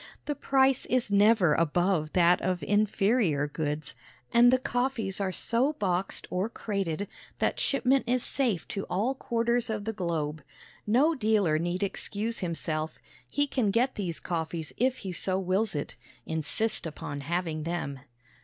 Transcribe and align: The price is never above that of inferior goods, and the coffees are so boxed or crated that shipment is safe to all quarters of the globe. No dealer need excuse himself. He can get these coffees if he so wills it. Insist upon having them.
The 0.25 0.33
price 0.33 0.87
is 0.87 1.11
never 1.11 1.53
above 1.53 2.13
that 2.13 2.41
of 2.41 2.63
inferior 2.63 3.45
goods, 3.47 3.95
and 4.33 4.51
the 4.51 4.57
coffees 4.57 5.21
are 5.21 5.31
so 5.31 5.73
boxed 5.73 6.25
or 6.31 6.49
crated 6.49 7.07
that 7.37 7.59
shipment 7.59 8.09
is 8.09 8.23
safe 8.23 8.67
to 8.69 8.85
all 8.85 9.13
quarters 9.13 9.69
of 9.69 9.85
the 9.85 9.93
globe. 9.93 10.41
No 10.87 11.13
dealer 11.13 11.59
need 11.59 11.83
excuse 11.83 12.39
himself. 12.39 12.97
He 13.29 13.45
can 13.45 13.69
get 13.69 13.93
these 13.93 14.19
coffees 14.19 14.73
if 14.75 14.97
he 15.05 15.11
so 15.11 15.37
wills 15.37 15.75
it. 15.75 15.95
Insist 16.25 16.87
upon 16.87 17.21
having 17.21 17.61
them. 17.61 17.99